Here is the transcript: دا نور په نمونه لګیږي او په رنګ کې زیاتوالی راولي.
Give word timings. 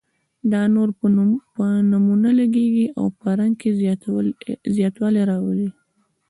دا 0.51 0.61
نور 0.75 0.89
په 1.55 1.65
نمونه 1.91 2.29
لګیږي 2.39 2.85
او 2.97 3.05
په 3.19 3.27
رنګ 3.39 3.53
کې 3.61 3.69
زیاتوالی 4.77 5.23
راولي. 5.31 5.69